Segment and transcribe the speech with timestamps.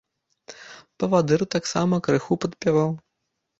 [1.03, 2.89] Павадыр таксама крыху падпяваў.